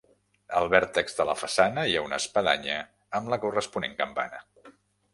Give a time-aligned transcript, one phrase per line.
[0.59, 2.81] Al vèrtex de la façana hi ha una espadanya
[3.21, 4.47] amb la corresponent campana.